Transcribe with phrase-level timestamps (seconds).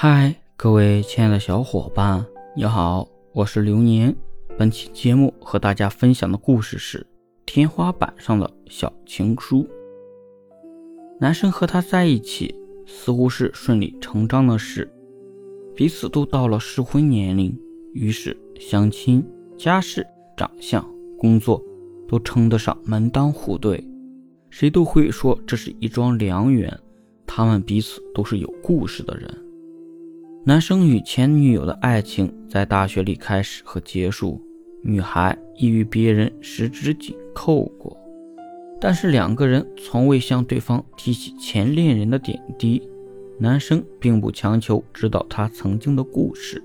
[0.00, 4.14] 嗨，各位亲爱的小伙伴，你好，我是流年。
[4.56, 7.00] 本期节目和大家分享的故事是
[7.44, 9.64] 《天花板上的小情书》。
[11.18, 12.54] 男生和她在一起
[12.86, 14.88] 似乎是顺理成章的事，
[15.74, 17.60] 彼此都到了适婚年龄，
[17.92, 20.06] 于是相亲、家世、
[20.36, 20.88] 长相、
[21.18, 21.60] 工作
[22.06, 23.84] 都称得上门当户对，
[24.48, 26.72] 谁都会说这是一桩良缘。
[27.26, 29.28] 他们彼此都是有故事的人。
[30.48, 34.40] 男生与前女友的爱情在大学里开始和结束，
[34.82, 37.94] 女孩亦与别人十指紧扣过，
[38.80, 42.82] 但是两个人从未向对方提起前恋人的点滴。
[43.38, 46.64] 男生并不强求知道他曾经的故事，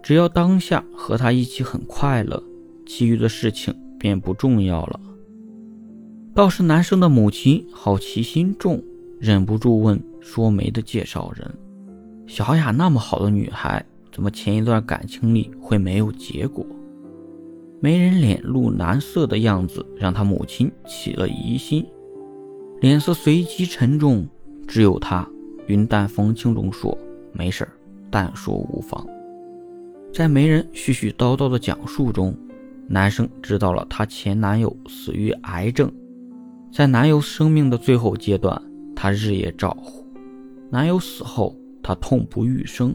[0.00, 2.40] 只要当下和他一起很快乐，
[2.86, 5.00] 其余的事情便不重要了。
[6.32, 8.80] 倒是男生的母亲好奇心重，
[9.18, 11.52] 忍不住问说媒的介绍人。
[12.26, 16.64] 小雅那么好的女孩，怎么前一段感情里会没有结果？
[17.80, 21.84] 媒人脸露难色的样子，让他母亲起了疑心，
[22.80, 24.26] 脸色随即沉重。
[24.68, 25.28] 只有他
[25.66, 26.96] 云淡风轻中说
[27.34, 27.68] ：“没事
[28.08, 29.04] 但说无妨。”
[30.14, 32.34] 在媒人絮絮叨叨的讲述中，
[32.86, 35.92] 男生知道了他前男友死于癌症，
[36.72, 38.62] 在男友生命的最后阶段，
[38.94, 40.06] 他日夜照护。
[40.70, 41.54] 男友死后。
[41.82, 42.94] 他痛不欲生，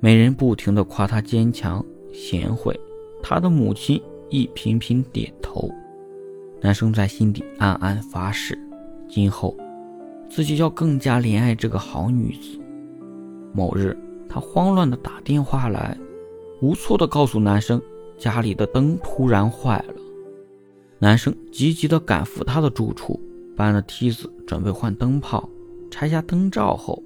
[0.00, 2.78] 媒人不停地夸他坚强贤惠，
[3.22, 5.70] 他的母亲亦频频点头。
[6.60, 8.58] 男生在心底暗暗发誓，
[9.08, 9.54] 今后
[10.30, 12.58] 自己要更加怜爱这个好女子。
[13.52, 13.96] 某日，
[14.28, 15.96] 他慌乱地打电话来，
[16.62, 17.82] 无措地告诉男生
[18.16, 19.94] 家里的灯突然坏了。
[20.98, 23.20] 男生急急地赶赴他的住处，
[23.54, 25.46] 搬了梯子准备换灯泡，
[25.90, 27.02] 拆下灯罩后。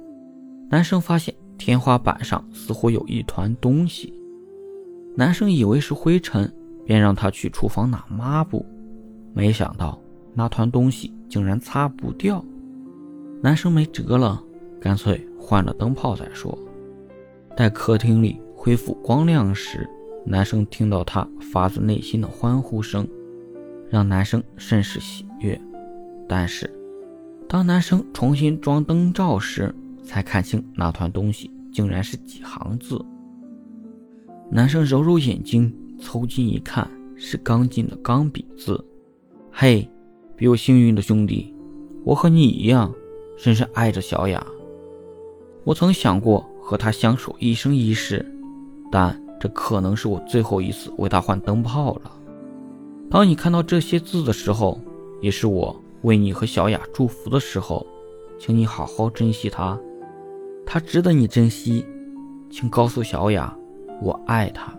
[0.69, 4.12] 男生发现天花板上似乎有一团东西，
[5.14, 6.53] 男生以为是灰尘，
[6.84, 8.67] 便让他去厨房拿抹布，
[9.33, 10.01] 没想到
[10.35, 12.45] 那团东西竟然擦不掉。
[13.42, 14.42] 男生没辙了，
[14.80, 16.58] 干脆换了灯泡再说。
[17.57, 19.89] 待客厅里恢复光亮时，
[20.24, 23.07] 男生听到他发自内心的欢呼声，
[23.89, 25.58] 让男生甚是喜悦。
[26.29, 26.68] 但是，
[27.48, 29.73] 当男生重新装灯罩时，
[30.06, 33.05] 才看清那团东西竟然是几行字。
[34.50, 38.83] 男生揉揉眼睛，凑近一看，是刚劲的钢笔字。
[39.50, 39.86] 嘿，
[40.36, 41.52] 比我幸运的兄弟，
[42.05, 42.94] 我和你一样，
[43.36, 44.46] 深深爱着小雅。
[45.64, 48.24] 我曾想过和她相守一生一世，
[48.90, 52.12] 但这可能是我最后一次为她换灯泡了。
[53.11, 54.80] 当你看到这些字的时候，
[55.20, 57.84] 也是我为你和小雅祝福的时候，
[58.38, 59.77] 请你好好珍惜她。
[60.67, 61.87] 他值得你珍惜，
[62.51, 63.57] 请告诉小雅，
[64.03, 64.77] 我爱她。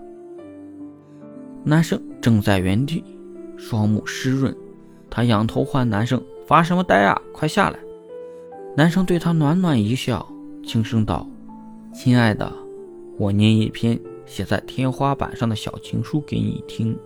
[1.63, 3.03] 男生正在原地，
[3.55, 4.55] 双目湿润，
[5.09, 7.79] 他仰头唤男生：“发什么呆啊，快下来！”
[8.75, 10.27] 男生对他暖暖一笑，
[10.63, 11.27] 轻声道
[11.95, 12.51] ：“亲爱的，
[13.17, 16.97] 我念一篇写在天花板上的小情书给你听。”